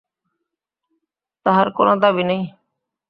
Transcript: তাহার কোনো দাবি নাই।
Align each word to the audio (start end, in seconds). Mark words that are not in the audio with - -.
তাহার 1.45 1.67
কোনো 1.71 1.93
দাবি 2.03 2.23
নাই। 2.23 2.41